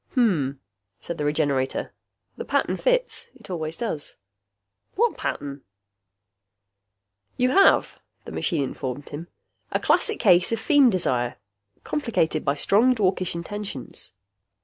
[0.15, 0.53] "Hmm,"
[0.99, 1.93] said the Regenerator.
[2.35, 3.29] "The pattern fits.
[3.35, 4.15] It always does."
[4.95, 5.61] "What pattern?"
[7.37, 9.27] "You have," the machine informed him,
[9.71, 11.35] "a classic case of feem desire,
[11.83, 14.11] complicated by strong dwarkish intentions."